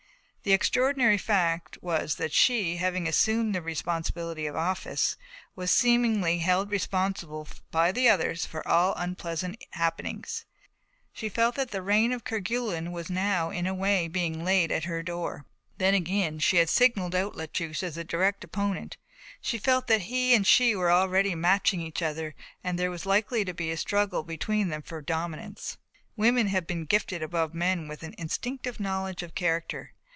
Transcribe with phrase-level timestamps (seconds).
[0.43, 5.15] The extraordinary fact was that she, having assumed the responsibility of office,
[5.55, 10.45] was, seemingly, held responsible by the others for all unpleasant happenings;
[11.13, 14.85] she felt that the rain of Kerguelen was now, in a way, being laid at
[14.85, 15.45] her door.
[15.77, 18.97] Then, again, she had singled out La Touche as a direct opponent.
[19.41, 22.33] She felt that he and she were already matching each other
[22.63, 25.77] and there was likely to be a struggle between them for dominance.
[26.15, 29.93] Women have been gifted above men with an instinctive knowledge of character.